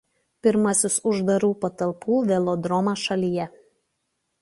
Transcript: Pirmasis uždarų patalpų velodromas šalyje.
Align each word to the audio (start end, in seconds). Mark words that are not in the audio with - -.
Pirmasis 0.45 0.95
uždarų 1.11 1.51
patalpų 1.67 2.19
velodromas 2.33 3.07
šalyje. 3.07 3.51